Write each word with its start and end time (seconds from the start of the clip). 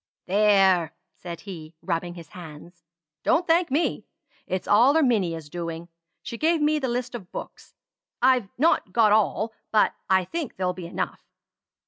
"There!" 0.25 0.95
said 1.13 1.41
he, 1.41 1.75
rubbing 1.83 2.15
his 2.15 2.29
hands. 2.29 2.81
"Don't 3.21 3.45
thank 3.45 3.69
me. 3.69 4.07
It's 4.47 4.67
all 4.67 4.97
Erminia's 4.97 5.47
doing. 5.47 5.89
She 6.23 6.39
gave 6.39 6.59
me 6.59 6.79
the 6.79 6.87
list 6.87 7.13
of 7.13 7.31
books. 7.31 7.75
I've 8.19 8.49
not 8.57 8.93
got 8.93 9.11
all; 9.11 9.53
but 9.71 9.93
I 10.09 10.25
think 10.25 10.55
they'll 10.57 10.73
be 10.73 10.87
enough. 10.87 11.21